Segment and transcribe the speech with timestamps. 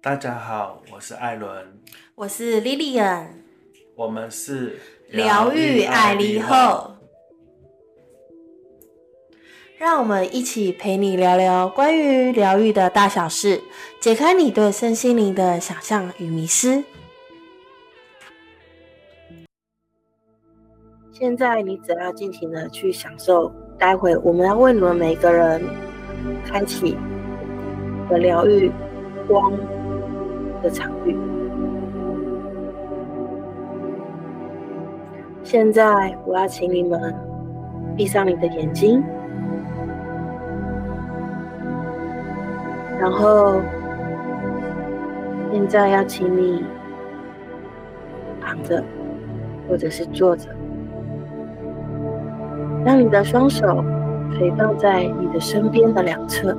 [0.00, 1.66] 大家好，我是艾伦，
[2.14, 3.26] 我是 Lilian，
[3.96, 4.78] 我们是
[5.08, 6.94] 疗愈爱丽后，
[9.76, 13.60] 让我们一起陪你聊聊关于疗愈的大小事，
[14.00, 16.84] 解开你对身心灵的想象与迷失。
[21.10, 25.60] 现在你只要尽情的去享受，待会我们要为你们每个人
[26.46, 26.96] 开启
[28.08, 28.70] 的疗愈
[29.26, 29.52] 光
[30.62, 31.16] 的场域。
[35.42, 37.14] 现在我要请你们
[37.96, 39.02] 闭上你的眼睛，
[43.00, 43.60] 然后
[45.50, 46.64] 现在要请你
[48.40, 48.84] 躺着
[49.68, 50.48] 或者是坐着。
[52.84, 53.84] 让你的双手
[54.32, 56.56] 垂放在你的身边的两侧，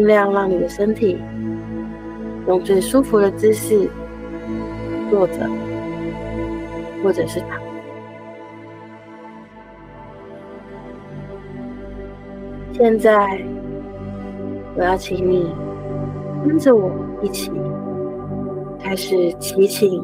[0.00, 1.18] 尽量让你的身体
[2.48, 3.86] 用最舒服的姿势
[5.10, 5.46] 坐着，
[7.04, 7.60] 或者是躺。
[12.72, 13.44] 现在，
[14.74, 15.54] 我要请你
[16.46, 16.90] 跟着我
[17.20, 17.52] 一起
[18.78, 20.02] 开始祈请。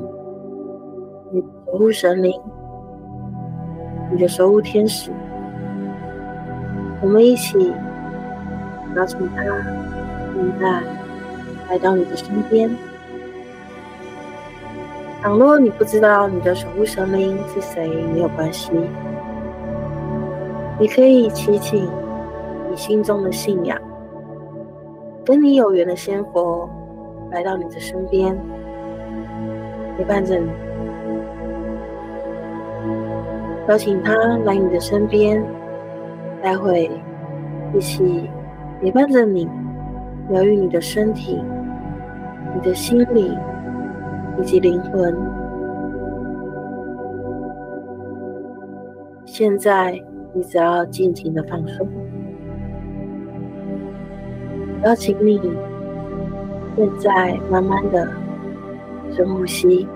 [1.32, 2.38] 你守护神灵，
[4.12, 5.10] 你的守护天使，
[7.00, 7.72] 我们一起
[8.96, 10.82] 邀请他现在
[11.68, 12.70] 来到你的身边。
[15.22, 18.70] 倘若你不知道你的守护神灵是谁，没有关系，
[20.78, 21.88] 你可以祈请
[22.70, 23.76] 你心中的信仰，
[25.24, 26.68] 跟你有缘的仙佛
[27.32, 28.38] 来到你的身边，
[29.98, 30.48] 陪伴着你。
[33.68, 35.44] 邀请他来你的身边，
[36.40, 36.88] 待会
[37.74, 38.30] 一起
[38.80, 39.48] 陪伴着你，
[40.30, 41.42] 疗愈你的身体、
[42.54, 43.36] 你的心理
[44.38, 45.16] 以及灵魂。
[49.24, 50.00] 现在
[50.32, 51.88] 你只要尽情的放松，
[54.84, 55.40] 邀请你
[56.76, 58.08] 现在慢慢的
[59.10, 59.88] 深呼吸。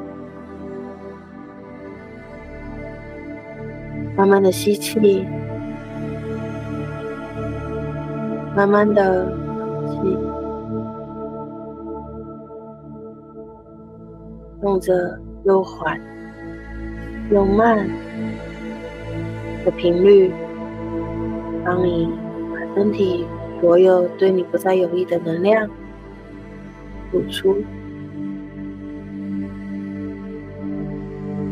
[4.17, 5.25] 慢慢的吸气，
[8.61, 9.27] 慢慢的
[9.89, 10.19] 吸，
[14.63, 15.99] 用着又缓
[17.31, 17.89] 又慢
[19.65, 20.31] 的频率，
[21.65, 22.13] 帮你
[22.53, 23.27] 把身体
[23.63, 25.67] 所有对你不再有益的能量
[27.11, 27.57] 吐出。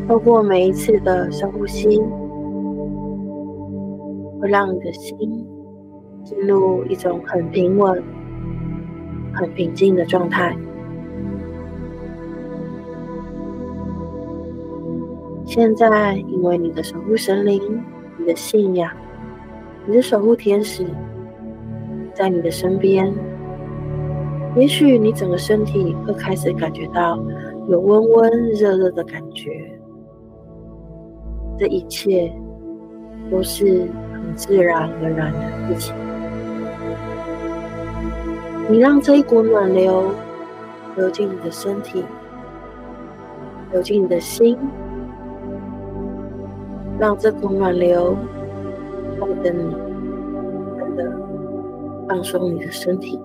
[0.07, 1.99] 透过每一次的深呼吸。
[4.41, 5.19] 会让你的心
[6.29, 8.05] 进入一种很平稳、
[9.33, 10.55] 很平静的状态。
[15.47, 17.83] 现在，因为你的守护神灵、
[18.19, 18.91] 你的信仰、
[19.87, 20.85] 你的守护天使
[22.13, 23.11] 在你的身边，
[24.55, 27.19] 也许你整个身体会开始感觉到
[27.69, 29.51] 有温温热热的感觉。
[31.59, 32.31] 这一切
[33.31, 34.19] 都是很。
[34.37, 35.95] 自然而然的事情，
[38.71, 40.11] 你让这一股暖流
[40.95, 42.05] 流进你的身体，
[43.73, 44.59] 流进你的心，
[46.99, 48.15] 让这股暖流
[49.19, 49.75] 带着你，
[50.77, 51.11] 慢的
[52.07, 53.19] 放松你的身体，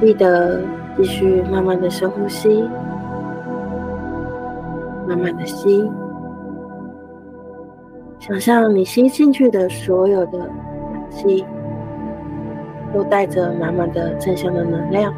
[0.00, 0.60] 记得
[0.96, 2.62] 继续慢慢的深呼吸，
[5.08, 5.90] 慢慢的吸。
[8.26, 10.48] 想象你吸进去的所有的氧
[11.10, 11.44] 气，
[12.90, 15.12] 都带着满满的正向的能量。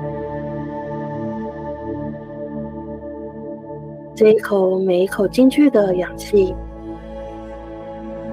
[4.12, 6.52] 这一口每一口进去的氧气，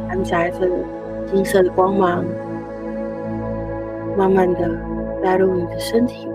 [0.07, 0.67] 含载着
[1.27, 2.25] 金色的光芒，
[4.17, 4.71] 慢慢的
[5.21, 6.27] 带入你的身体，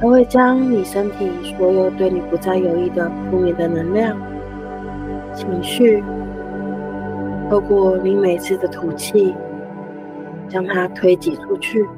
[0.00, 4.16] 它会将你身体所有对你不再有益的负面的能量。
[5.34, 6.02] 情绪
[7.48, 9.34] 透过你每次的吐气，
[10.48, 11.88] 将它推挤出去，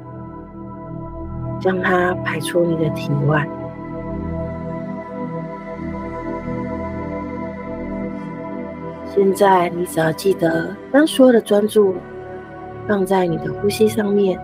[1.59, 3.47] 将它排出你的体外。
[9.05, 11.93] 现在你只要记得，将所有的专注
[12.87, 14.39] 放在你的呼吸上面，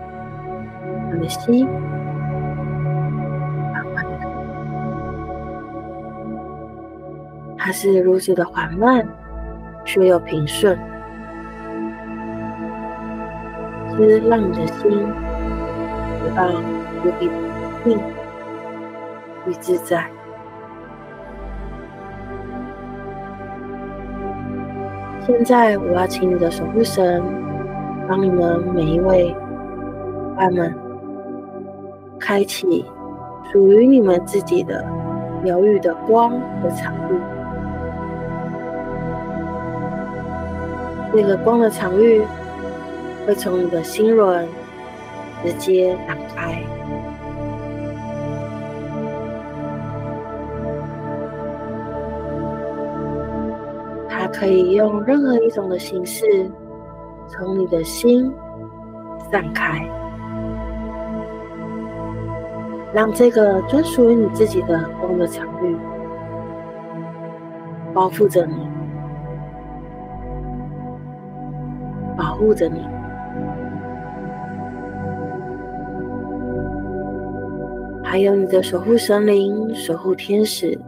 [1.12, 1.66] 你的吸。
[7.70, 9.06] 它是如此的缓慢，
[9.84, 10.76] 却又平顺，
[13.94, 16.48] 是让你的心得到
[17.04, 17.32] 无比的
[17.84, 18.00] 平静
[19.46, 20.04] 与自在。
[25.20, 27.22] 现在，我要请你的守护神，
[28.08, 30.74] 帮你们每一位伙伴们
[32.18, 32.84] 开启
[33.52, 34.84] 属于你们自己的
[35.44, 36.30] 疗愈的光
[36.60, 37.39] 和场域。
[41.12, 42.22] 那个光的场域
[43.26, 44.48] 会从你的心轮
[45.42, 46.62] 直接打开，
[54.08, 56.48] 它可以用任何一种的形式
[57.28, 58.32] 从你的心
[59.32, 59.84] 散开，
[62.94, 65.76] 让这个专属于你自己的光的场域
[67.92, 68.69] 包覆着你。
[72.40, 72.80] 护着你，
[78.02, 80.78] 还有你的守护神灵、守护天使，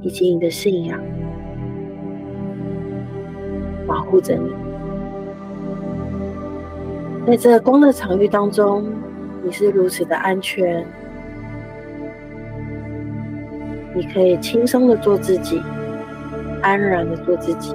[0.00, 1.00] 以及你的信仰，
[3.84, 4.54] 保护着你。
[7.26, 8.84] 在这光的场域当中，
[9.42, 10.86] 你是如此的安全，
[13.92, 15.60] 你可以轻松的做自己，
[16.62, 17.74] 安然的做自己。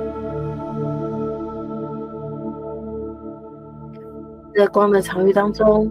[4.57, 5.87] 在光的场域当中，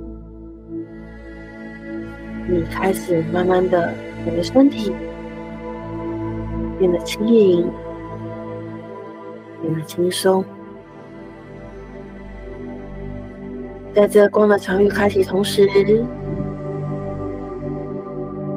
[2.48, 4.92] 你开始慢慢的，你的身体
[6.76, 7.70] 变得轻盈，
[9.62, 10.44] 变得轻松。
[13.94, 15.68] 在这光的场域开启同时，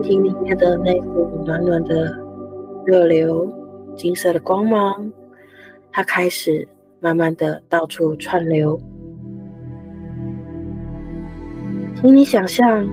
[0.01, 2.17] 心里面的那股暖暖的
[2.83, 3.47] 热流、
[3.95, 5.11] 金色的光芒，
[5.91, 6.67] 它开始
[6.99, 8.81] 慢慢的到处串流。
[12.01, 12.87] 请你想象、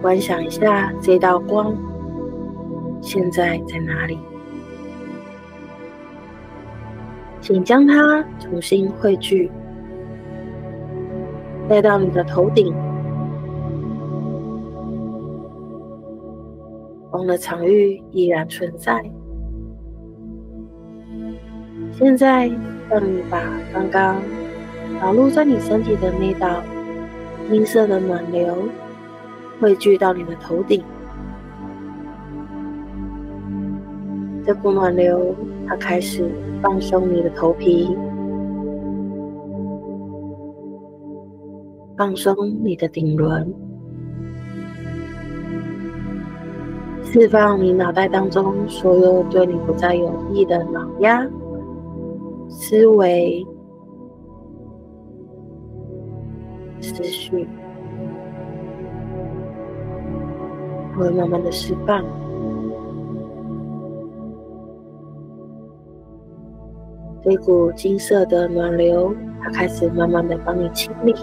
[0.00, 1.76] 观想一下这道光
[3.02, 4.16] 现在在哪里？
[7.40, 9.50] 请将它重新汇聚，
[11.68, 12.72] 带到你的头顶。
[17.10, 19.02] 光的场域依然存在。
[21.90, 22.48] 现在，
[22.88, 23.42] 让你把
[23.72, 24.22] 刚刚
[25.00, 26.62] 导入在你身体的那道。
[27.50, 28.54] 金色的暖流
[29.60, 30.80] 汇聚到你的头顶，
[34.46, 35.34] 这股暖流
[35.66, 36.30] 它开始
[36.62, 37.88] 放松你的头皮，
[41.96, 43.52] 放松你的顶轮，
[47.02, 51.28] 释放你脑袋当中所有对你不再有益的脑压
[52.48, 53.44] 思维。
[57.02, 57.48] 思绪
[60.96, 62.04] 会慢慢的释放，
[67.22, 71.14] 这股金色的暖流，它开始慢慢的帮你清理，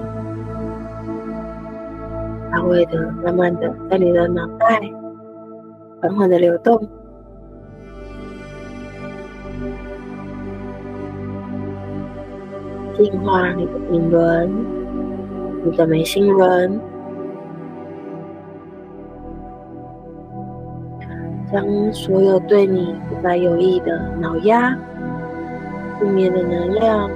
[2.52, 4.82] 它会的慢慢的在你的脑袋
[6.02, 6.88] 缓缓的流动，
[12.96, 14.50] 净化你的顶轮。
[15.70, 16.80] 你的眉心轮，
[21.52, 24.74] 将所有对你不再有益的脑压、
[26.00, 27.10] 负面的能量、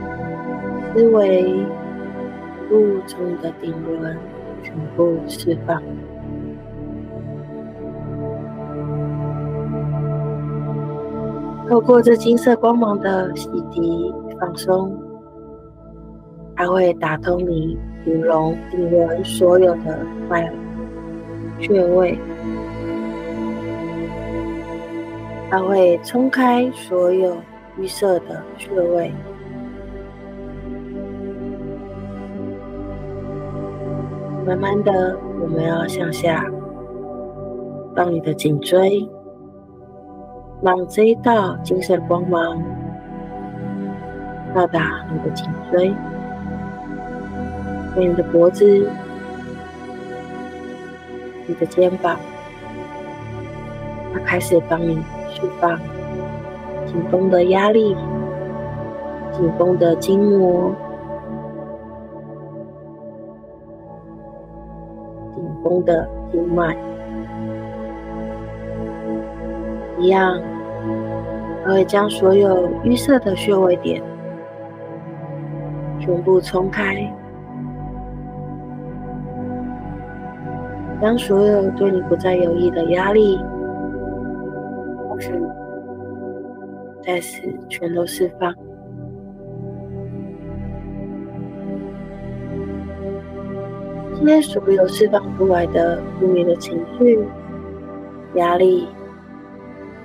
[0.93, 4.17] 思维，全部从你的顶轮
[4.61, 5.81] 全部释放。
[11.69, 14.93] 透过这金色光芒的洗涤、放松，
[16.53, 17.79] 它会打通你。
[18.03, 20.51] 顶龙顶轮所有的脉
[21.59, 22.17] 穴位，
[25.49, 27.35] 它会冲开所有
[27.79, 29.11] 淤塞的穴位。
[34.43, 36.45] 慢慢的，我们要向下
[37.95, 39.07] 让你的颈椎，
[40.63, 42.59] 让这一道金色光芒
[44.55, 45.93] 到达你的颈椎。
[47.95, 48.65] 你的脖子，
[51.45, 52.17] 你的肩膀，
[54.13, 54.95] 它开始帮你
[55.29, 55.77] 释放
[56.85, 57.95] 紧绷的压力、
[59.31, 60.73] 紧绷的筋膜、
[65.35, 66.75] 紧绷的经脉，
[69.99, 70.41] 一样
[71.63, 74.01] 它会将所有淤塞的穴位点
[75.99, 77.13] 全部冲开，
[81.01, 83.39] 将所有对你不再有益的压力、
[87.03, 88.53] 再次全都释放。
[94.13, 97.19] 今天所有释放出来的负面的情绪、
[98.35, 98.87] 压力，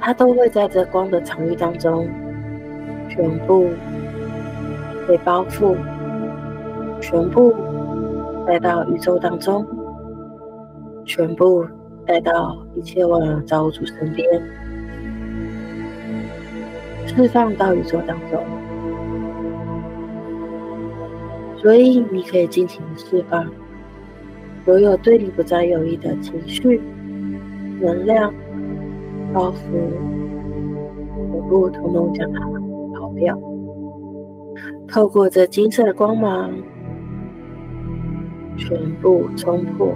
[0.01, 2.09] 它都会在这光的场域当中
[3.11, 3.69] 全部
[5.07, 5.77] 被包覆，
[7.03, 7.55] 全部
[8.47, 9.67] 带到宇宙当中，
[11.07, 11.65] 全部
[12.05, 14.29] 带到一切万有造物主身边，
[17.07, 18.45] 释放到宇宙当中。
[21.57, 23.47] 所以你可以尽情释放。
[24.65, 26.81] 所有对你不再有益的情绪、
[27.81, 28.35] 能量、
[29.33, 29.55] 包袱，
[31.31, 32.41] 全部统统将它
[32.99, 33.39] 抛掉。
[34.89, 36.51] 透过这金色的光芒，
[38.57, 39.95] 全部冲破。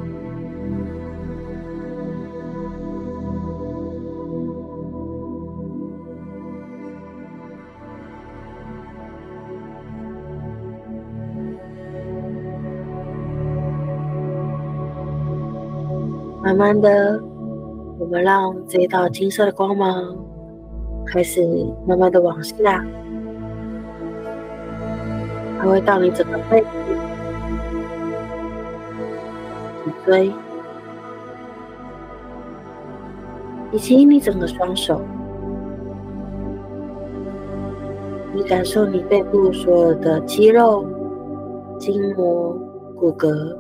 [16.50, 17.23] 慢慢的，
[17.97, 20.16] 我们让这一道金色的光芒
[21.07, 21.40] 开始
[21.87, 22.85] 慢慢的往下，
[25.57, 26.61] 它会到你整个背、
[29.85, 30.33] 脊椎，
[33.71, 35.00] 以及你整个双手。
[38.35, 40.85] 你感受你背部所有的肌肉、
[41.78, 42.59] 筋膜、
[42.99, 43.57] 骨骼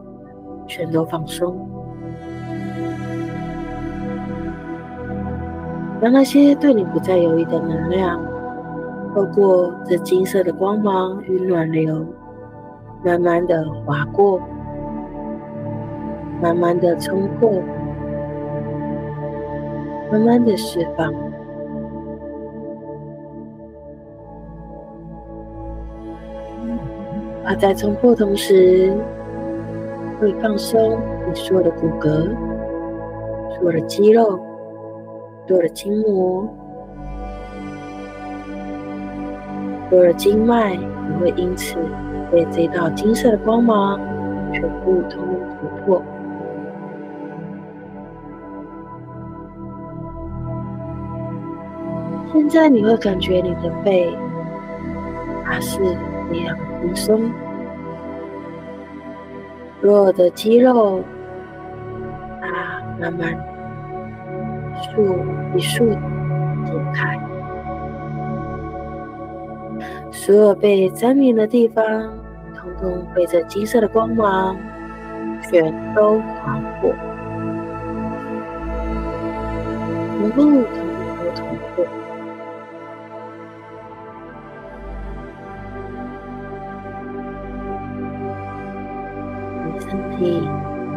[0.66, 1.56] 全都放松。
[6.00, 8.18] 让那些对你不再有益的能量，
[9.14, 12.06] 透过这金色的光芒与暖流，
[13.04, 14.40] 慢慢的划过，
[16.40, 17.62] 慢慢的冲破，
[20.10, 21.12] 慢慢的释放。
[27.44, 28.90] 而在冲破同时，
[30.18, 32.30] 会放松你所有的骨骼，
[33.50, 34.38] 所有的肌肉。
[35.46, 36.48] 所有的筋膜、
[39.88, 41.76] 所有的经脉也会因此
[42.30, 43.98] 被这道金色的光芒
[44.52, 46.02] 全部通通突破。
[52.32, 54.16] 现在你会感觉你的背
[55.44, 55.80] 它是
[56.30, 57.30] 非常轻松，
[59.80, 61.02] 弱的肌肉
[62.40, 63.49] 它慢慢。
[64.82, 67.18] 束一束解开，
[70.10, 71.84] 所有被粘连的地方，
[72.56, 74.56] 统统被这金色的光芒
[75.42, 76.92] 全都划破，
[80.18, 80.62] 全部统
[80.98, 81.44] 统都突
[81.74, 81.86] 破。
[89.66, 90.48] 你身体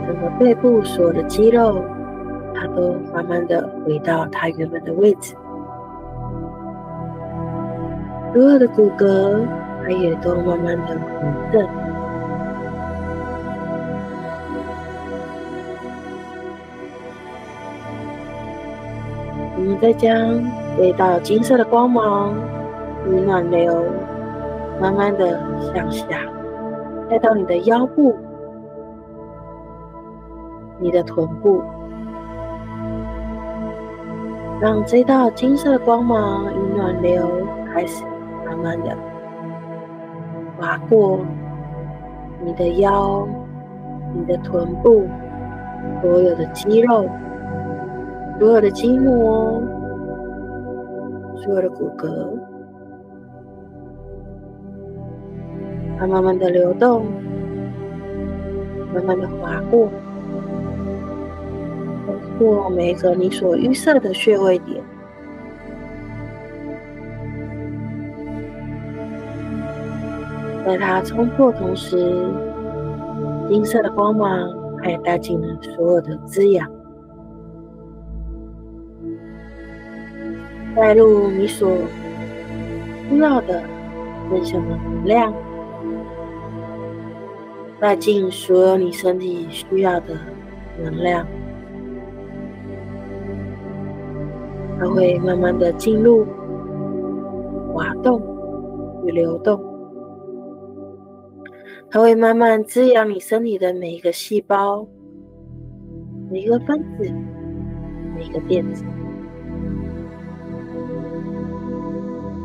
[0.06, 1.84] 整个背部所有的肌肉。
[2.64, 5.36] 它都慢慢的回到它原本的位置，
[8.32, 9.46] 所有的骨骼
[9.84, 11.68] 它也都慢慢的回正。
[19.58, 20.42] 我们再将
[20.78, 22.34] 这道金色的光芒
[23.10, 23.84] 与暖流，
[24.80, 25.38] 慢慢的
[25.74, 26.06] 向下，
[27.10, 28.16] 带到你的腰部、
[30.80, 31.62] 你的臀部。
[34.64, 37.28] 让这道金色的光芒与暖流
[37.74, 38.06] 开始
[38.46, 38.96] 慢慢的
[40.58, 41.20] 划过
[42.42, 43.28] 你的腰、
[44.16, 45.04] 你的臀部，
[46.02, 47.10] 所有的肌肉、
[48.40, 49.62] 所有的筋膜、
[51.36, 52.30] 所有的骨骼，
[56.00, 57.04] 它慢慢的流动，
[58.94, 59.90] 慢慢的划过。
[62.38, 64.84] 过每一个你所预设的穴位点，
[70.66, 72.28] 在它冲破同时，
[73.50, 74.50] 金色的光芒
[74.82, 76.70] 还带进了所有的滋养，
[80.76, 81.70] 带入你所
[83.10, 83.62] 需要的
[84.30, 85.34] 正向的能量，
[87.80, 90.18] 带进所有你身体需要的
[90.82, 91.28] 能量。
[94.84, 96.26] 它会慢慢的进入
[97.72, 98.22] 滑动
[99.06, 99.58] 与流动。
[101.90, 104.86] 它会慢慢滋养你身体的每一个细胞、
[106.30, 107.10] 每一个分子、
[108.14, 108.84] 每一个电子。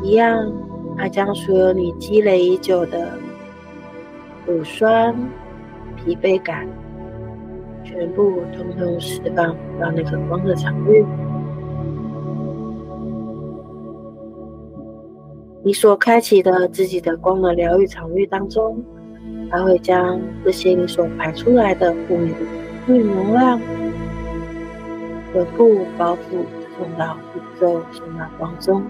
[0.01, 0.49] 一样，
[0.97, 3.17] 它将所有你积累已久的
[4.47, 5.13] 乳酸、
[5.97, 6.65] 疲惫感，
[7.83, 11.05] 全部通通释放到那个光的场域。
[15.61, 18.81] 你所开启的自己的光的疗愈场域当中，
[19.51, 22.35] 它会将这些你所排出来的负面的
[22.85, 23.59] 负面能量，
[25.33, 26.45] 全部包覆
[26.77, 28.81] 送到宇宙，送到光中。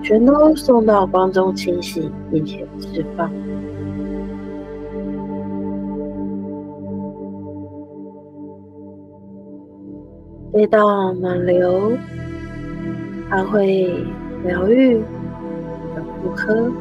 [0.00, 3.28] 全都送到光中清洗，并且释放。
[10.52, 11.92] 这道暖流，
[13.28, 13.92] 它会
[14.44, 15.02] 疗愈你
[15.94, 16.72] 的妇科，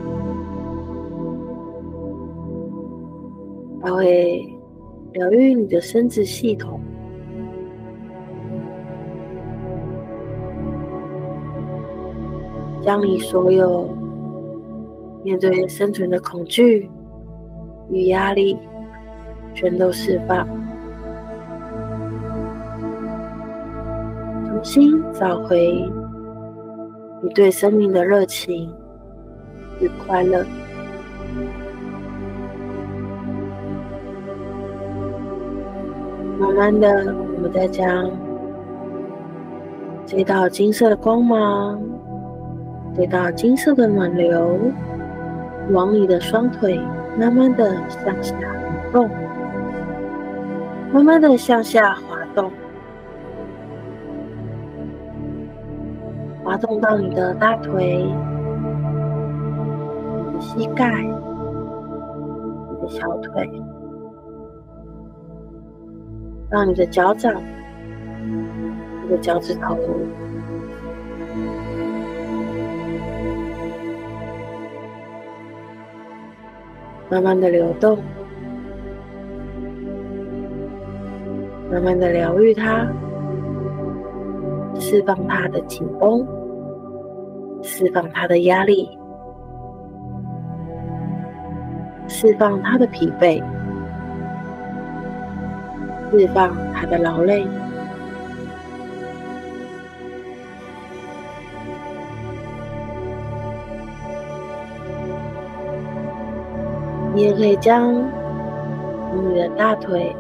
[3.82, 4.48] 它会
[5.14, 6.80] 疗愈你的生殖系统。
[12.82, 13.90] 将你所有
[15.22, 16.90] 面对生存的恐惧
[17.90, 18.58] 与压力
[19.54, 20.48] 全都释放，
[24.48, 25.92] 重新找回
[27.22, 28.74] 你对生命的热情
[29.80, 30.46] 与快乐。
[36.40, 38.12] 慢慢的，我们再将
[40.06, 41.82] 这道金色的光芒。
[42.96, 44.60] 这道金色的暖流
[45.72, 46.80] 往你的双腿
[47.18, 49.08] 慢慢的向下移动，
[50.92, 52.17] 慢慢的向下滑
[56.48, 58.06] 滑动到你的大腿、
[60.16, 63.52] 你的膝盖、你的小腿，
[66.50, 67.34] 到你的脚掌、
[69.04, 69.78] 你的脚趾头。
[77.10, 78.00] 慢慢的流动，
[81.70, 82.88] 慢慢的疗愈它，
[84.80, 86.26] 释放它的紧绷，
[87.70, 88.98] 释放他的压力，
[92.08, 93.44] 释放他的疲惫，
[96.10, 97.46] 释放他的劳累。
[107.14, 107.94] 你也可以将
[109.14, 110.16] 你的大腿、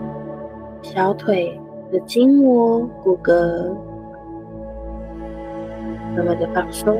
[0.82, 1.58] 小腿
[1.92, 3.74] 的筋膜、骨骼
[6.16, 6.98] 慢慢的放松，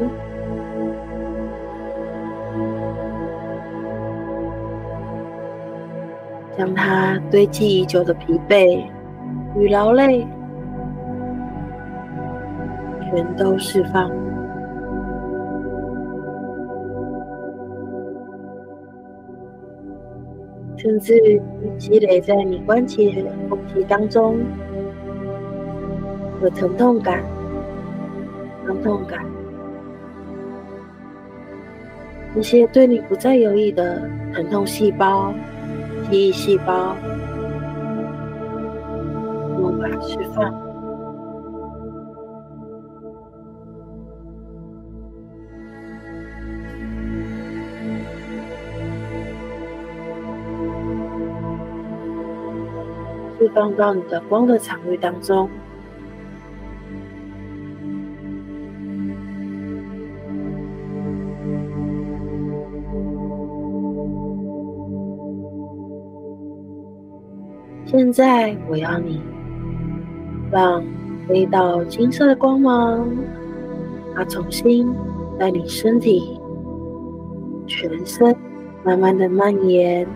[6.58, 8.84] 将它堆积已久的疲惫
[9.56, 10.26] 与劳累
[13.12, 14.10] 全都释放。
[20.80, 21.42] 甚至
[21.78, 24.38] 积累在你关节、缝隙当中
[26.40, 27.24] 的疼痛感、
[28.66, 29.26] 疼痛感，
[32.36, 35.34] 那些对你不再有益的疼痛细胞、
[36.10, 36.96] 记忆细胞，
[39.58, 40.54] 无法释放。
[53.38, 55.50] 释放到你的光的场域当中。
[68.08, 69.22] 现在，我要你
[70.50, 70.82] 让
[71.28, 73.06] 那道金色的光芒，
[74.16, 74.90] 它重新
[75.38, 76.40] 在你身体、
[77.66, 78.34] 全身
[78.86, 80.08] 慢慢的蔓延。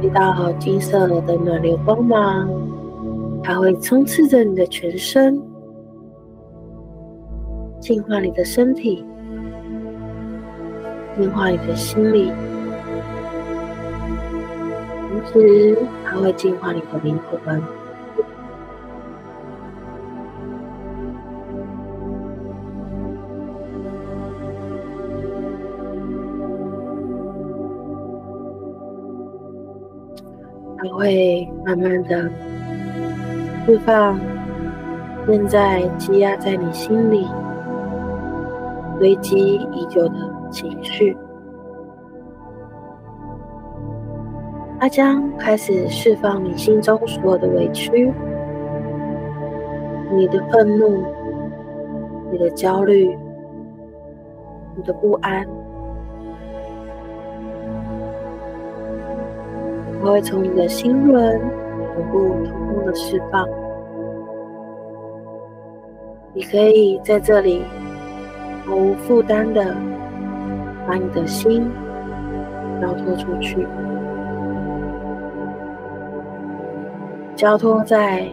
[0.00, 2.48] 一道金色的暖流光芒，
[3.42, 5.42] 它会充斥着你的全身，
[7.80, 9.04] 净化你的身体，
[11.18, 12.32] 净化你的心灵，
[15.32, 17.84] 同时它会净化你的灵魂。
[31.04, 32.30] 会慢慢的
[33.66, 34.18] 释放
[35.26, 37.26] 现在积压在你心里、
[38.98, 40.14] 堆积已久的
[40.50, 41.16] 情绪，
[44.84, 48.12] 它将开始释放你心中所有的委屈、
[50.12, 51.02] 你的愤怒、
[52.30, 53.16] 你的焦虑、
[54.76, 55.42] 你的不安。
[60.02, 61.40] 我会从你的心轮、
[61.96, 63.48] 头部通通的释放。
[66.34, 67.64] 你可以在这里
[68.66, 69.74] 毫无负担的
[70.86, 71.66] 把你的心
[72.82, 73.66] 交托出去，
[77.36, 78.28] 交托在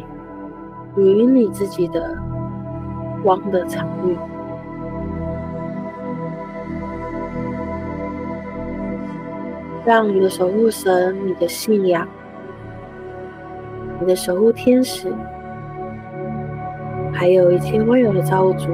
[0.93, 2.15] 属于你自己的
[3.23, 4.17] 光的场域，
[9.85, 12.07] 让你的守护神、你的信仰、
[13.99, 15.11] 你的守护天使。
[17.13, 18.69] 还有一切温柔的造物主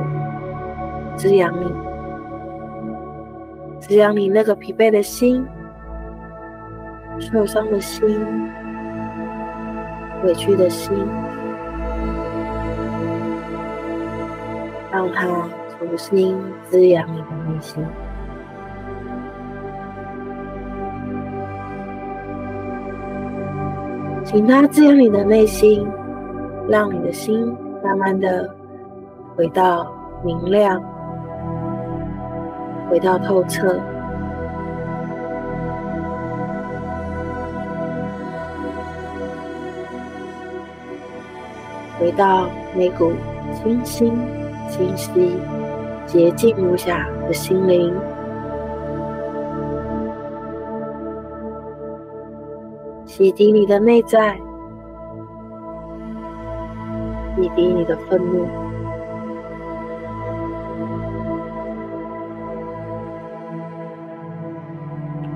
[1.15, 1.73] 滋养你，
[3.79, 5.45] 滋养你那个疲惫的心、
[7.19, 8.07] 受伤的心、
[10.23, 10.95] 委屈的心，
[14.91, 15.27] 让它
[15.77, 17.85] 重新滋养你的内心，
[24.23, 25.87] 请它滋养你的内心，
[26.67, 27.55] 让你的心。
[27.83, 28.49] 慢慢的
[29.35, 29.87] 回到
[30.25, 30.81] 明亮，
[32.89, 33.79] 回到透彻，
[41.99, 43.11] 回到那股
[43.53, 44.13] 清新、
[44.69, 45.35] 清晰、
[46.05, 47.93] 洁净无瑕的心灵，
[53.05, 54.37] 洗涤你的内在。
[57.39, 58.47] 洗涤你的愤怒，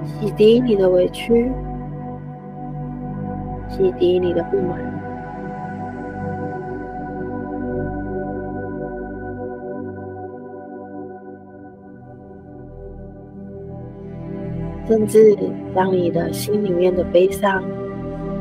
[0.04, 1.52] 洗涤你的委屈，
[3.70, 4.80] 洗涤你的不满，
[14.88, 15.38] 甚至
[15.74, 17.64] 将你的心里面的悲伤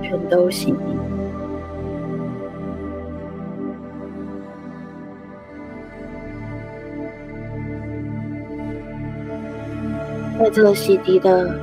[0.02, 1.00] 全都洗涤。
[10.40, 11.54] 在这洗涤的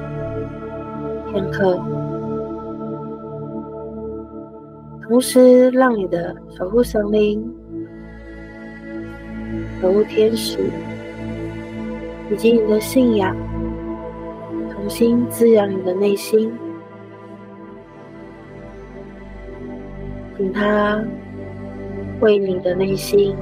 [1.32, 1.82] 片刻，
[5.07, 7.41] 同时让你的守护神灵、
[9.81, 10.59] 守护天使
[12.29, 13.35] 以及你的信仰，
[14.69, 16.51] 重新滋养你的内心，
[20.35, 21.01] 请它
[22.19, 23.33] 为你的内心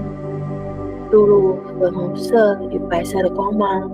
[1.10, 3.92] 注入粉红色与白色的光芒。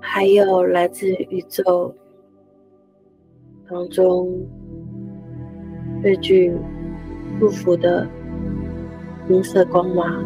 [0.00, 1.92] 还有来自宇宙
[3.68, 4.46] 当中
[6.00, 6.52] 最具
[7.40, 8.08] 祝福的
[9.26, 10.24] 金色光芒，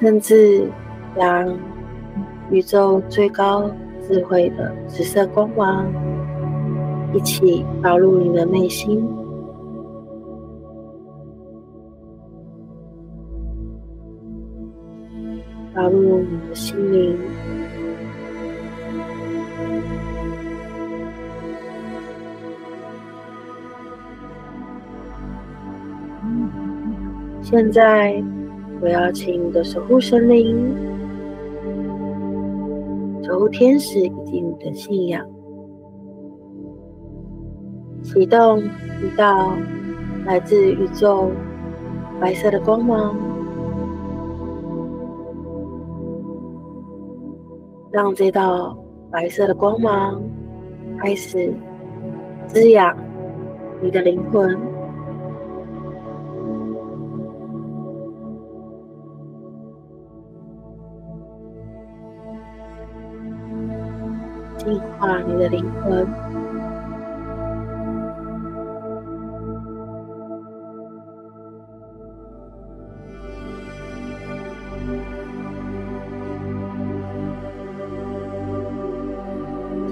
[0.00, 0.68] 甚至
[1.16, 1.56] 将
[2.50, 3.70] 宇宙最高
[4.02, 5.86] 智慧的紫色光芒
[7.12, 9.06] 一起导入你的内心。
[15.74, 17.18] 导入你的心灵，
[27.54, 28.20] 现在
[28.80, 30.74] 我要请你的守护神灵、
[33.22, 35.24] 守护天使以及你的信仰，
[38.02, 39.52] 启动一道
[40.26, 41.30] 来自宇宙
[42.20, 43.14] 白色的光芒。
[47.92, 48.76] 让这道
[49.12, 50.20] 白色的光芒
[50.98, 51.54] 开始
[52.48, 52.98] 滋养
[53.80, 54.58] 你的灵魂，
[64.64, 66.06] 净化你的灵魂。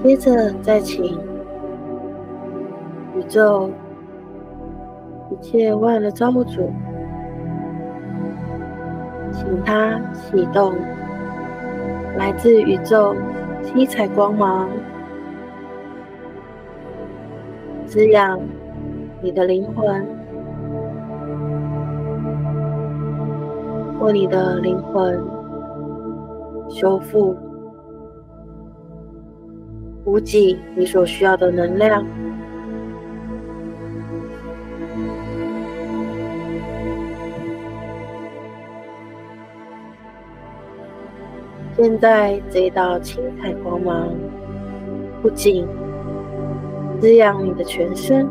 [0.03, 1.17] 接着再请
[3.15, 3.71] 宇宙
[5.31, 6.69] 一切万的造物主，
[9.31, 10.73] 请他启动
[12.17, 13.15] 来自宇宙
[13.63, 14.69] 七彩光芒，
[17.85, 18.39] 滋养
[19.21, 20.05] 你的灵魂，
[23.99, 25.19] 为你的灵魂。
[26.69, 27.35] 修复、
[30.03, 32.03] 补给你所需要的能量。
[41.83, 44.07] 现在这一道青彩光芒，
[45.21, 45.67] 不仅
[47.01, 48.25] 滋养你的全身，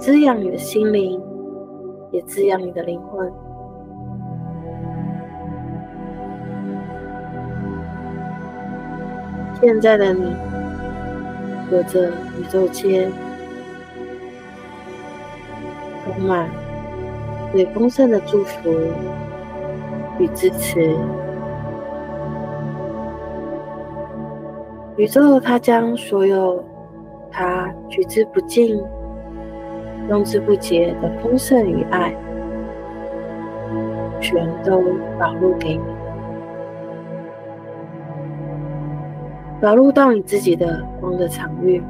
[0.00, 1.22] 滋养你的心灵，
[2.10, 3.32] 也滋养你的灵魂。
[9.60, 10.34] 现在的你，
[11.70, 13.12] 有着宇宙间
[16.04, 16.50] 充满
[17.52, 18.74] 最丰盛的祝福
[20.18, 20.96] 与支持。
[24.98, 26.62] 宇宙，它将所有
[27.30, 28.82] 它取之不尽、
[30.08, 32.12] 用之不竭的丰盛与爱，
[34.20, 34.82] 全都
[35.16, 35.82] 导入给你，
[39.60, 41.80] 导入到你自己的光的场域，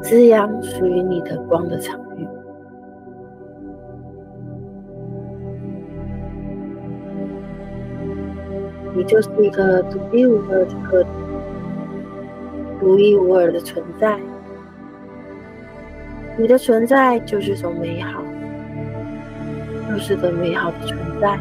[0.00, 2.00] 滋养属于你的光的场
[9.00, 11.08] 你就是一个独一无二的个体，
[12.78, 14.20] 独一无二的存在。
[16.36, 18.22] 你的存在就是种美好，
[19.90, 21.38] 就是个美好的存在。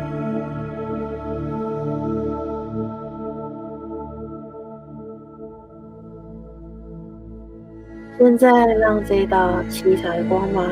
[8.17, 10.65] 现在，让这道七彩光芒，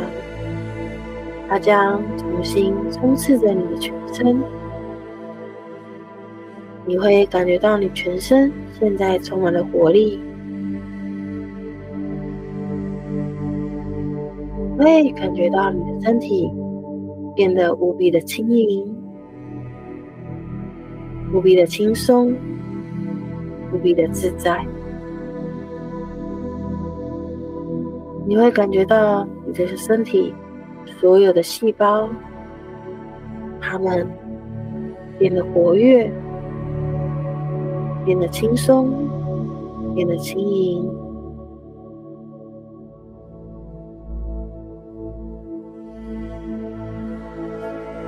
[1.49, 4.41] 它将重新充斥着你的全身。
[6.87, 10.17] 你会感觉到你全身现在充满了活力，
[14.79, 16.49] 会感觉到你的身体
[17.35, 18.95] 变得无比的轻盈、
[21.33, 22.33] 无比的轻松、
[23.73, 24.65] 无比的自在。
[28.25, 30.33] 你会感觉到你的身体
[30.85, 32.07] 所有的细胞，
[33.59, 34.07] 它们
[35.19, 36.09] 变得活跃。
[38.07, 38.89] 变得轻松，
[39.93, 40.89] 变得轻盈。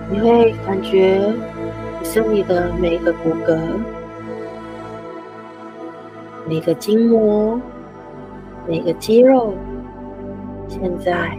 [0.10, 1.34] 你会感觉
[2.00, 3.60] 你身体的每一个骨骼、
[6.48, 7.60] 每个筋膜、
[8.66, 9.54] 每个肌肉，
[10.70, 11.38] 现在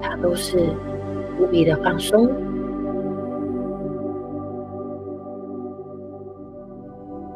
[0.00, 0.70] 它都是
[1.40, 2.30] 无比的放松。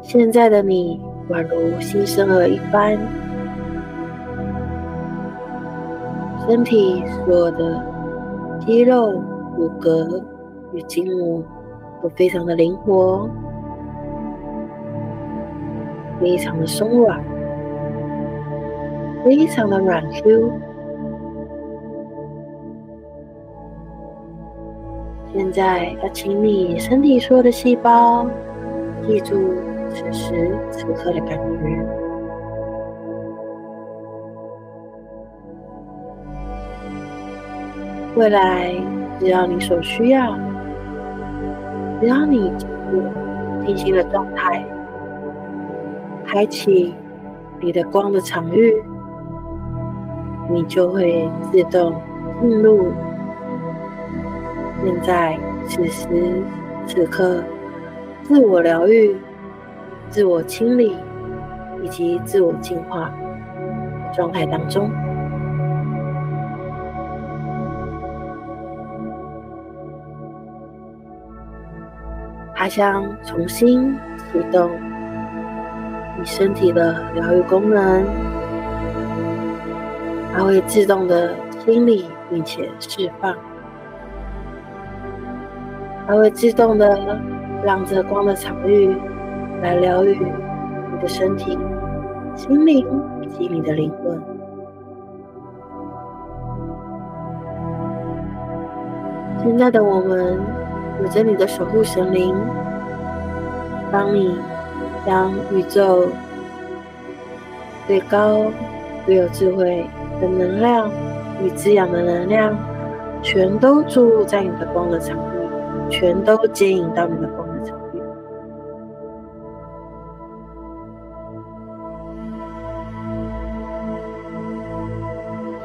[0.09, 2.97] 现在的你宛如新生儿一般，
[6.47, 7.85] 身体所有的
[8.59, 9.21] 肌肉、
[9.55, 10.19] 骨骼
[10.73, 11.43] 与筋膜
[12.01, 13.29] 都非常的灵活，
[16.19, 17.23] 非常的松软，
[19.23, 20.51] 非常的软 Q。
[25.31, 28.25] 现在要请你身体所有的细胞
[29.05, 29.37] 记住。
[29.89, 31.85] 此时此刻的感觉，
[38.15, 38.73] 未来
[39.19, 40.37] 只要你所需要，
[41.99, 43.03] 只要你进入
[43.65, 44.63] 静心的状态，
[46.25, 46.93] 开启
[47.59, 48.81] 你的光的场域，
[50.49, 51.93] 你就会自动
[52.41, 52.91] 进入
[54.83, 56.41] 现在此时
[56.85, 57.43] 此刻
[58.23, 59.15] 自我疗愈。
[60.09, 60.97] 自我清理
[61.83, 63.11] 以及自我净化
[64.13, 64.89] 状态当中，
[72.55, 74.71] 它将重新启动
[76.17, 78.03] 你身体的疗愈功能，
[80.33, 83.35] 它会自动的清理并且释放，
[86.07, 87.21] 它会自动的
[87.63, 88.97] 让这光的场域。
[89.61, 91.57] 来疗愈你的身体、
[92.35, 92.85] 心灵
[93.21, 94.21] 以及你的灵魂。
[99.41, 100.37] 现在的我们
[101.01, 102.35] 有着你的守护神灵，
[103.91, 104.37] 当你
[105.05, 106.07] 将宇宙
[107.87, 108.43] 最高、
[109.05, 109.85] 最有智慧
[110.19, 110.91] 的能量
[111.41, 112.53] 与滋养的能量，
[113.21, 117.28] 全都注入在你的光的场域，全都接引到你的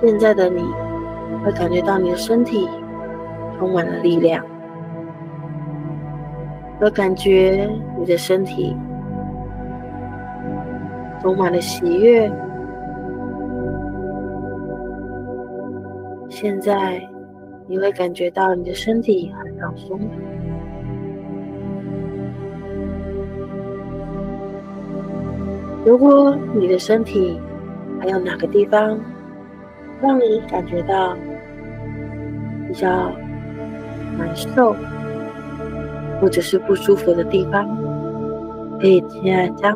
[0.07, 0.62] 现在的你
[1.43, 2.69] 会感觉到你的身体
[3.59, 4.45] 充满了力量，
[6.79, 7.67] 会感觉
[7.99, 8.77] 你的身体
[11.23, 12.31] 充满了喜悦。
[16.29, 17.01] 现在
[17.67, 19.99] 你会感觉到你的身体很放松。
[25.87, 27.40] 如果你的身体
[27.99, 29.01] 还有哪个地方
[30.07, 31.17] 让你感觉到
[32.69, 33.11] 比较
[34.19, 34.77] 难受，
[36.21, 37.67] 或者是不舒服的地方，
[38.79, 39.75] 可以现在将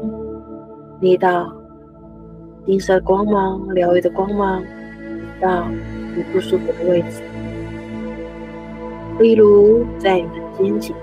[1.00, 1.50] 那道
[2.66, 4.62] 金色光芒、疗愈的光芒
[5.40, 5.66] 到
[6.14, 7.22] 你不舒服的位置，
[9.18, 10.94] 例如在你的肩颈。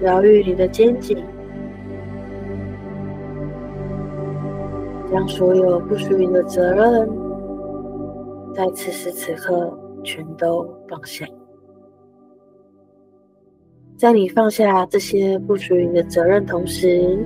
[0.00, 1.24] 疗愈你的肩颈，
[5.10, 7.08] 将所有不属于你的责任，
[8.54, 11.26] 在此时此刻全都放下。
[13.96, 17.24] 在你放下这些不属于你的责任同时，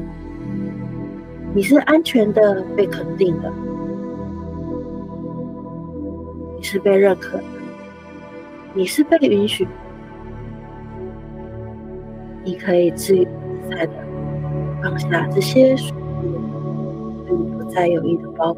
[1.54, 3.50] 你是安全的，被肯定的，
[6.56, 7.44] 你是被认可的，
[8.74, 9.66] 你是被允许。
[12.44, 13.92] 你可以自由自在的
[14.82, 16.38] 放下这些属于你的
[17.68, 18.57] 属于对你不再有意的包，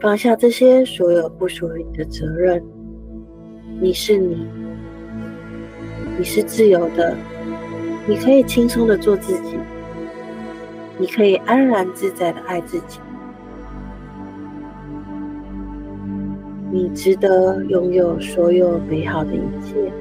[0.00, 2.62] 放下这些所有不属于你的责任。
[3.80, 4.46] 你是你，
[6.18, 7.16] 你是自由的，
[8.06, 9.56] 你可以轻松的做自己，
[10.98, 13.00] 你可以安然自在的爱自己，
[16.70, 19.92] 你值得拥有所有美好的一切。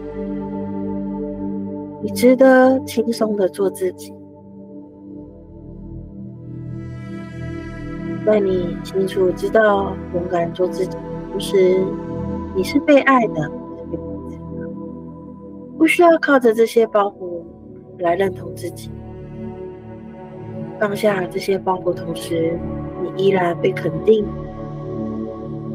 [2.04, 4.12] 你值得轻松的做自己，
[8.26, 10.98] 在你清楚知道勇敢做自己
[11.32, 11.84] 同时，
[12.56, 13.52] 你是被爱的，
[15.78, 17.42] 不需要靠着这些包袱
[18.00, 18.92] 来认同自己。
[20.80, 22.60] 放下这些包袱同时，
[23.02, 24.26] 你依然被肯定，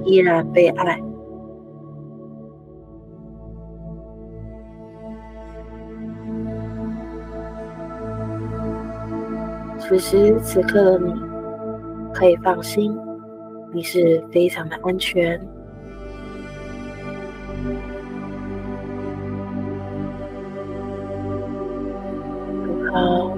[0.04, 1.02] 依然被爱。
[9.78, 11.12] 此时此刻的你，
[12.18, 12.98] 可以放心，
[13.74, 15.38] 你是非常的安全。
[22.90, 23.31] 好，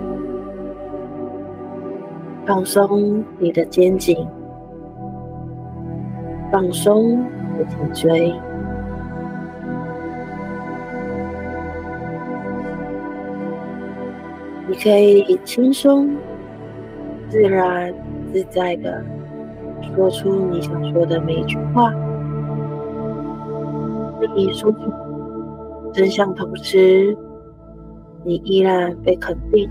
[2.47, 4.25] 放松你的肩颈，
[6.53, 8.33] 放松你的颈椎，
[14.69, 16.17] 你可以轻松。
[17.29, 17.93] 自然
[18.33, 19.05] 自在的
[19.95, 21.93] 说出你想说的每一句话。
[24.35, 24.79] 你说出
[25.93, 27.17] 真相同时，
[28.25, 29.71] 你依然被肯定，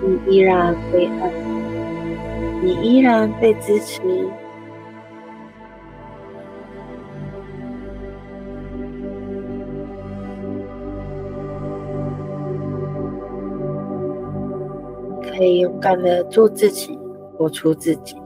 [0.00, 1.32] 你依然被爱，
[2.62, 4.00] 你依然被支持。
[15.36, 16.98] 可以勇敢的做自己，
[17.36, 18.16] 活出自己。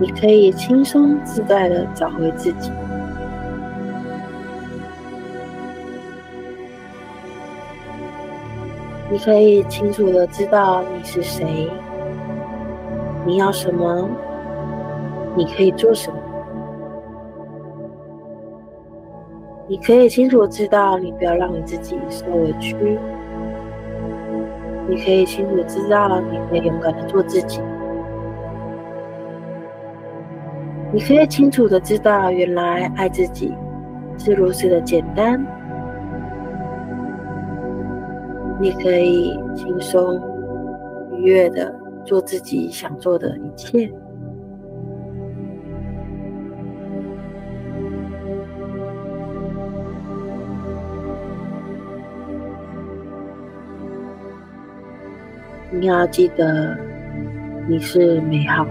[0.00, 2.70] 你可以轻松自在的找回自己。
[9.10, 11.68] 你可以清楚的知道你是谁，
[13.26, 14.08] 你要什么，
[15.36, 16.19] 你可以做什么。
[19.70, 22.74] 你可以清楚知道，你不要让你自己受委屈。
[24.88, 27.60] 你可以清楚知道，你可以勇敢的做自己。
[30.92, 33.54] 你可以清楚的知道，原来爱自己
[34.18, 35.40] 是如此的简单。
[38.60, 40.20] 你可以轻松
[41.12, 41.72] 愉悦的
[42.04, 43.88] 做自己想做的一切。
[55.80, 56.76] 你要记得，
[57.66, 58.70] 你是美好的。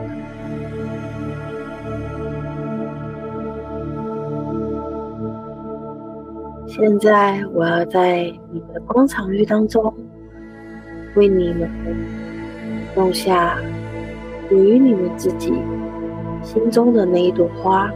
[6.67, 9.91] 现在，我要在你的光场域当中，
[11.15, 11.67] 为你们
[12.93, 13.57] 种下
[14.47, 15.51] 属于你们自己
[16.43, 17.91] 心中的那一朵花。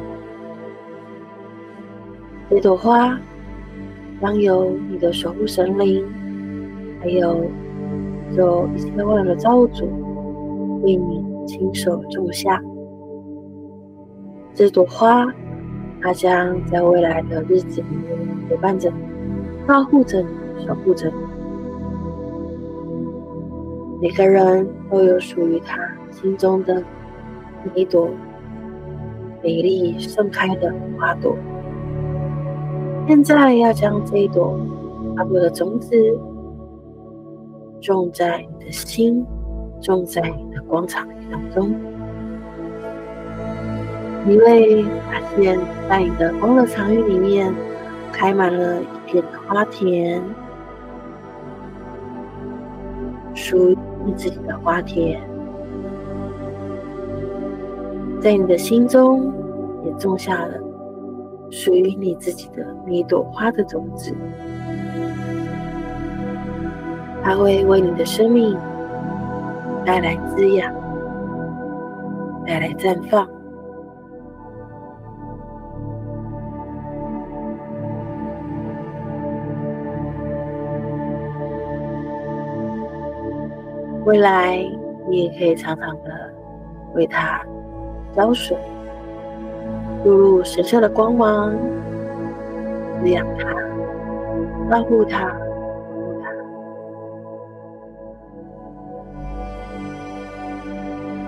[2.49, 3.15] 这朵花
[4.19, 6.03] 将由你的守护神灵，
[6.99, 7.45] 还有
[8.35, 9.85] 就一切万有的造物主，
[10.83, 12.61] 为你亲手种下
[14.53, 15.25] 这朵花。
[16.01, 17.87] 它将在未来的日子里
[18.49, 18.95] 陪伴着你，
[19.65, 21.13] 保护着你，守护着你。
[24.01, 25.77] 每个人都有属于他
[26.11, 26.83] 心中的
[27.63, 28.09] 每一朵
[29.41, 31.37] 美丽盛开的花朵。
[33.07, 34.59] 现在要将这一朵
[35.15, 35.95] 花朵的种子
[37.83, 39.25] 种在你的心，
[39.81, 41.75] 种在你的广场当中。
[44.25, 45.59] 你会发现，
[45.89, 47.53] 在你的光的场域里面，
[48.13, 50.23] 开满了一片的花田，
[53.35, 55.21] 属于你自己的花田。
[58.21, 59.29] 在你的心中，
[59.83, 60.57] 也种下了
[61.51, 64.15] 属于你自己的那一朵花的种子，
[67.23, 68.57] 它会为你的生命
[69.85, 70.73] 带来滋养，
[72.45, 73.25] 带来绽放。
[84.05, 84.57] 未来，
[85.07, 86.11] 你也可以常常的
[86.93, 87.41] 为它
[88.13, 88.57] 浇水，
[90.03, 91.55] 注入神圣的光芒，
[92.99, 93.47] 滋养它，
[94.69, 95.33] 呵护它，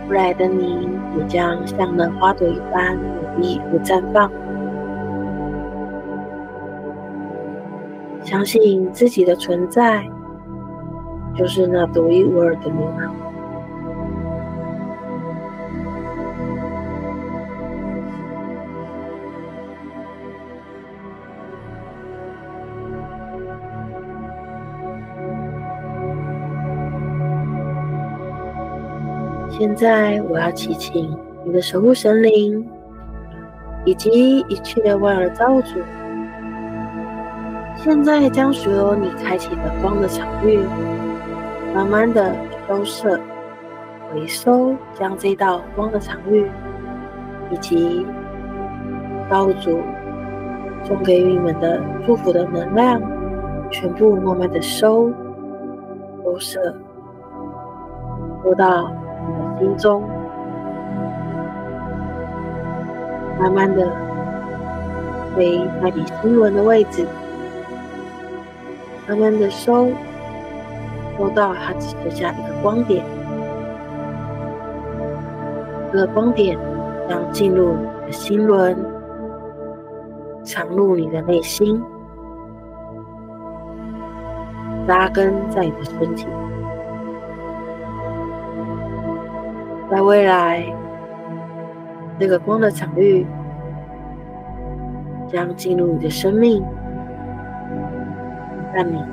[0.10, 0.88] 未来的你
[1.18, 4.32] 也将像那花朵一般努力和绽放。
[8.24, 10.06] 相信自己的存在。
[11.36, 13.25] 就是那独一无二的美好。
[29.58, 32.70] 现在，我要祈请你的守护神灵，
[33.86, 35.80] 以及一切万有的造物主，
[37.78, 40.60] 现在将所有你开启的光的场域。
[41.74, 42.36] 慢慢的
[42.68, 43.18] 收摄、
[44.12, 46.52] 回收，将这道光的场域
[47.50, 48.06] 以及
[49.30, 49.80] 造物主
[50.84, 53.02] 送给你们的祝福的能量，
[53.72, 55.10] 全部慢慢的收、
[56.24, 56.76] 收摄，
[58.44, 58.92] 收到
[59.60, 60.04] 心中，
[63.40, 63.90] 慢慢的
[65.36, 67.06] 回在你心轮的位置，
[69.08, 69.90] 慢慢的收。
[71.18, 73.02] 收到，它只剩下一个光点，
[75.90, 76.58] 这个光点
[77.08, 78.76] 将进入你的心轮，
[80.44, 81.82] 藏入你的内心，
[84.86, 86.28] 扎根在你的身体。
[89.90, 90.66] 在未来，
[92.20, 93.26] 这个光的场域
[95.28, 96.64] 将进入你的生命，
[98.74, 99.04] 让你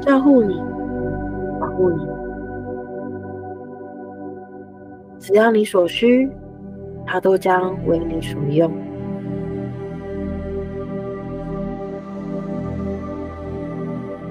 [0.00, 0.62] 照顾你。
[1.60, 2.06] 保护你，
[5.18, 6.30] 只要你所需，
[7.04, 8.70] 它都将为你所用。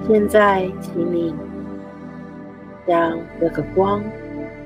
[0.06, 1.34] 现在，请你
[2.86, 4.02] 将这个光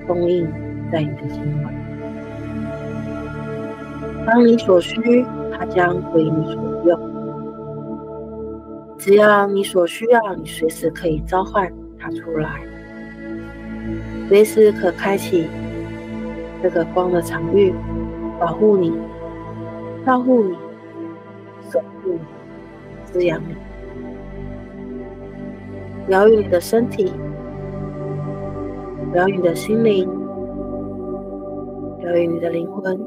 [0.07, 0.47] 封印
[0.93, 1.67] 在你的心里。
[4.27, 5.25] 当你所需，
[5.59, 7.01] 它将为你所用。
[8.99, 12.61] 只要你所需要，你随时可以召唤它出来。
[14.29, 15.49] 随时可开启
[16.63, 17.75] 这个光的场域，
[18.39, 18.93] 保护你、
[20.07, 20.55] 照顾你、
[21.69, 22.21] 守护你、
[23.05, 23.57] 滋养你，
[26.07, 27.13] 疗愈你的身体，
[29.13, 30.09] 疗愈你的心灵，
[32.13, 32.99] 疗愈你的灵魂。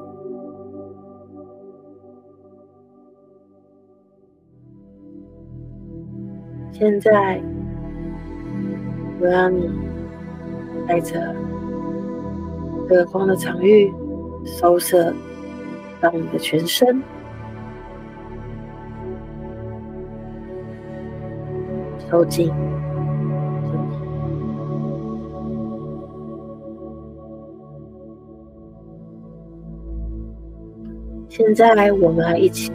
[6.71, 7.39] 现在，
[9.21, 9.69] 我要你。
[10.87, 11.33] 带着
[12.87, 13.91] 这个光的场域，
[14.45, 15.11] 收摄
[15.99, 17.01] 到你的全身，
[22.07, 22.53] 收紧
[31.37, 32.71] 现在，我们来一起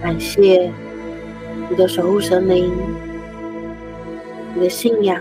[0.00, 0.72] 感谢
[1.68, 2.72] 你的守护神灵，
[4.54, 5.20] 你的信仰。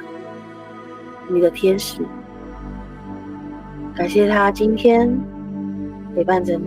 [1.29, 1.99] 你的天使，
[3.93, 5.19] 感谢他今天
[6.15, 6.63] 陪伴着你，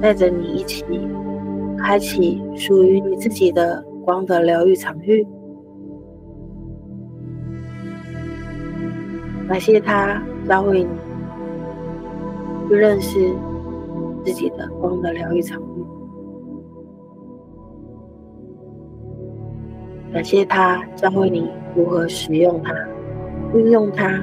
[0.00, 0.84] 带着你一起
[1.76, 5.26] 开启属于你自己的光的疗愈场域。
[9.48, 10.90] 感谢他教会你
[12.68, 13.34] 去认识
[14.26, 15.84] 自己的光的疗愈场域。
[20.12, 22.74] 感谢他教会你如何使用它、
[23.54, 24.20] 运用它。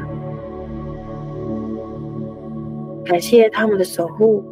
[3.05, 4.43] 感谢他们的守护，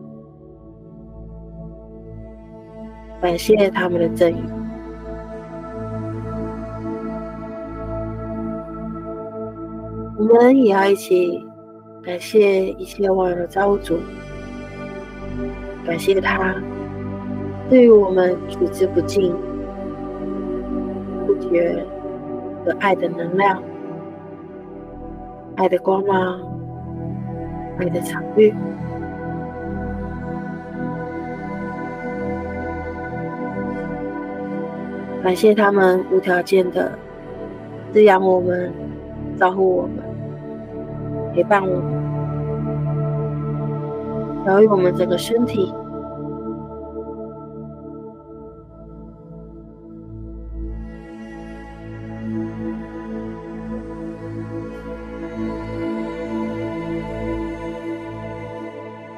[3.21, 4.41] 感谢他们的赠予。
[10.17, 11.45] 我们也要一起
[12.03, 13.97] 感谢一切万有的造物主，
[15.85, 16.55] 感谢他
[17.69, 19.33] 对于我们取之不尽、
[21.25, 21.85] 不绝
[22.65, 23.61] 的爱的能量、
[25.55, 26.39] 爱的光芒、
[27.79, 28.53] 爱的场域。
[35.23, 36.91] 感谢他们无条件的
[37.93, 38.71] 滋养我们、
[39.39, 40.11] 照顾我们。
[41.33, 42.00] 陪伴我们，
[44.45, 45.73] 疗愈我们整个身体。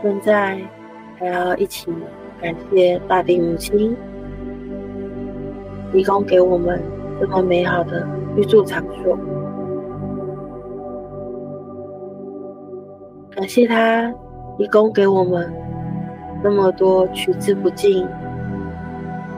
[0.01, 0.59] 现在
[1.17, 1.89] 还要一起
[2.41, 3.95] 感谢大地母亲，
[5.93, 6.81] 提供给我们
[7.21, 8.05] 这么美好的
[8.35, 9.17] 居住场所。
[13.31, 14.13] 感谢他
[14.57, 15.51] 提供给我们
[16.43, 18.07] 那么多取之不尽、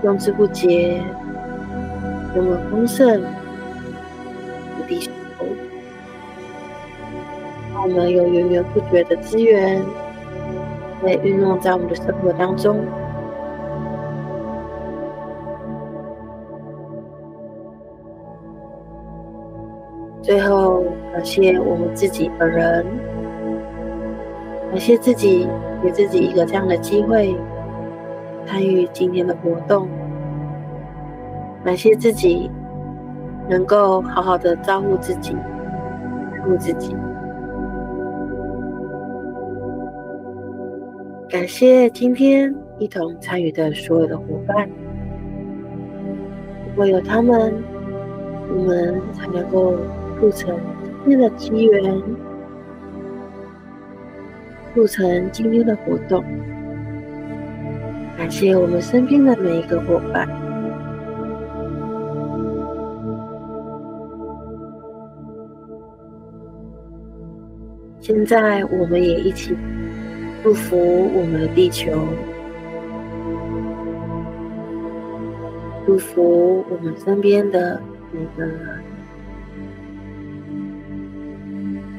[0.04, 1.02] 用之不竭、
[2.36, 3.28] 那么丰盛的
[4.88, 5.10] 地球，
[7.74, 9.82] 让我们有源源不绝的资源
[11.02, 12.78] 被运用在我们的生活当中。
[20.22, 22.86] 最后，感谢我们自己本人。
[24.76, 25.48] 感谢自己，
[25.82, 27.34] 给自己一个这样的机会，
[28.46, 29.88] 参与今天的活动。
[31.64, 32.52] 感谢自己，
[33.48, 35.34] 能够好好的照顾自己，
[36.34, 36.94] 爱护自己。
[41.30, 44.68] 感谢今天一同参与的所有的伙伴，
[46.68, 47.64] 如果有他们，
[48.50, 49.74] 我们才能够
[50.20, 50.54] 促成
[51.06, 52.04] 今天的机缘。
[54.76, 56.22] 促成今天的活动，
[58.18, 60.28] 感谢我们身边的每一个伙伴。
[68.02, 69.56] 现在，我们也一起
[70.44, 71.98] 祝福我们的地球，
[75.86, 78.84] 祝福我们身边的每个人，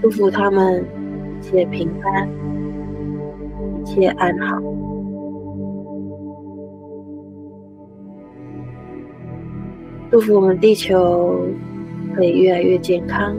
[0.03, 0.85] 祝福他们
[1.41, 2.29] 一切平安。
[3.87, 4.61] 一切安好，
[10.11, 11.47] 祝福我们地球
[12.13, 13.37] 可以越来越健康，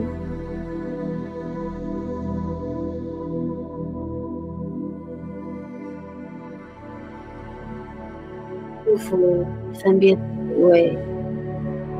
[8.86, 9.44] 祝福
[9.74, 10.18] 身边
[10.48, 10.98] 每位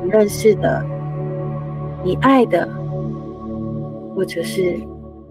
[0.03, 0.83] 你认识的、
[2.03, 2.67] 你爱的，
[4.15, 4.75] 或者是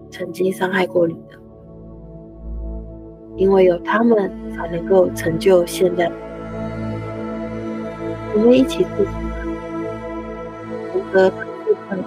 [0.09, 1.38] 曾经伤害过你的。
[3.39, 6.11] 因为有他们，才能够成就现在。
[8.35, 9.11] 我们一起祝福，
[10.91, 11.97] 福德智慧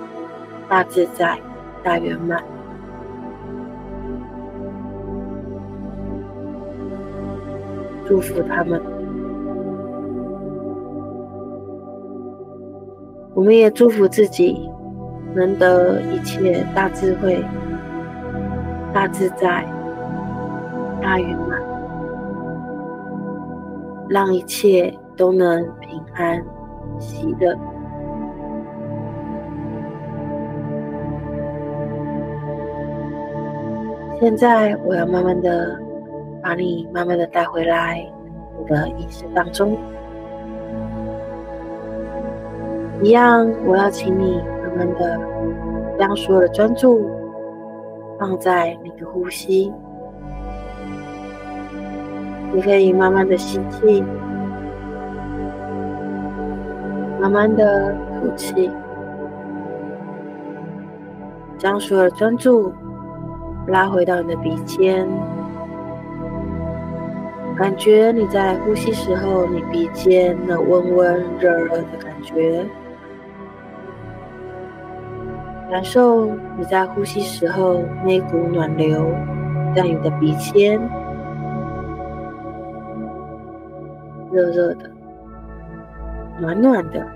[0.69, 1.39] 大自在
[1.83, 2.45] 大圆满，
[8.07, 8.79] 祝福他们。
[13.33, 14.69] 我们也祝福自己，
[15.35, 17.43] 能得一切大智慧、
[18.93, 19.67] 大自在。
[21.03, 21.61] 大圆满，
[24.09, 26.41] 让一切都能平安
[27.01, 27.59] 喜乐。
[34.21, 35.77] 现在，我要慢慢的
[36.41, 38.09] 把你慢慢的带回来
[38.57, 39.77] 你的意识当中。
[43.03, 45.19] 一样，我要请你慢慢的
[45.99, 47.11] 将所有的专注
[48.21, 49.73] 放在你的呼吸。
[52.53, 54.05] 你可以慢慢的吸气，
[57.21, 58.71] 慢慢的吐气，
[61.57, 62.73] 将所有专注
[63.69, 65.09] 拉回到你的鼻尖，
[67.57, 72.67] 感觉你在呼吸时候，你鼻尖那温温热热的感觉。
[75.71, 76.27] 感受
[76.59, 79.07] 你在呼吸时候那股暖流
[79.75, 80.79] 在你的鼻尖，
[84.33, 84.91] 热热的，
[86.41, 87.07] 暖暖的。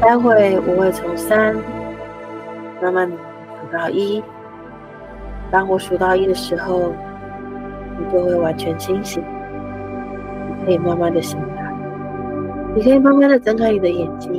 [0.00, 1.54] 待会我会从三
[2.82, 3.16] 慢慢数
[3.72, 4.22] 到一，
[5.50, 6.92] 当我数到一的时候，
[7.98, 9.22] 你就会完全清醒，
[10.58, 11.74] 你可以慢慢的醒来。
[12.74, 14.32] 你可以慢慢的睁开你的眼睛，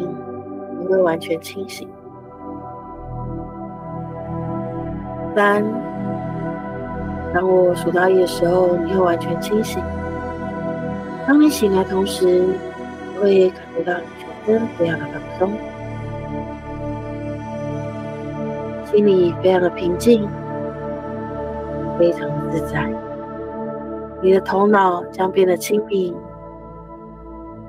[0.79, 1.87] 你会完全清醒。
[5.35, 5.63] 三，
[7.35, 9.83] 当我数到一的时候，你会完全清醒。
[11.27, 13.93] 当你醒来同时，你会感觉到
[14.45, 15.05] 全身非常的
[15.37, 15.51] 放松，
[18.85, 20.25] 心里非常的平静，
[21.99, 22.89] 非常的自在。
[24.21, 26.15] 你的头脑将变得清明。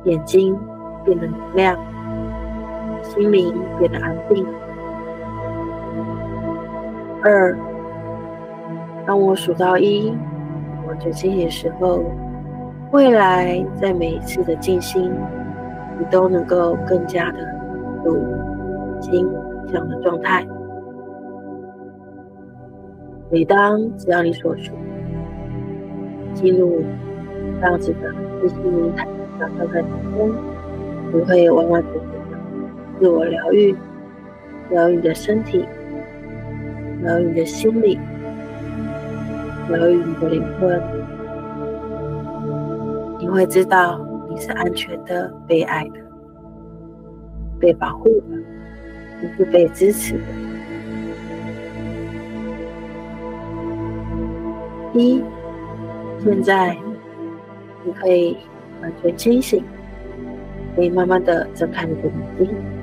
[0.04, 0.56] 眼睛
[1.04, 1.76] 变得明亮，
[3.02, 4.46] 心灵变得安定。
[7.24, 7.58] 二，
[9.06, 10.12] 当我数到一，
[10.88, 12.02] 我就清醒时候，
[12.92, 15.12] 未来在每一次的静心，
[15.98, 17.38] 你都能够更加的
[18.04, 18.18] 入
[19.00, 19.26] 心
[19.72, 20.44] 想的状态。
[23.30, 24.74] 每当只要你所说，
[26.34, 26.82] 进入
[27.60, 29.06] 这样子的自心灵态。
[29.38, 30.32] 在状态中，
[31.12, 32.00] 你会完完全全
[32.30, 32.38] 的
[32.98, 33.76] 自我疗愈，
[34.70, 35.66] 疗愈你的身体，
[37.02, 37.98] 疗愈你的心理，
[39.68, 40.82] 疗愈你的灵魂。
[43.18, 46.00] 你会知道你是安全的、被爱的、
[47.58, 48.36] 被保护的，
[49.20, 50.20] 你是被支持的。
[54.94, 55.22] 一，
[56.22, 56.76] 现在
[57.84, 58.36] 你可以。
[58.82, 59.64] 完全清醒，
[60.76, 62.75] 可以慢慢的睁开你的眼睛。